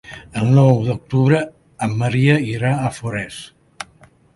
El 0.43 0.47
nou 0.55 0.79
d'octubre 0.87 1.43
en 1.89 1.95
Maria 2.03 2.41
irà 2.57 2.77
a 2.91 2.95
Forès. 3.01 3.43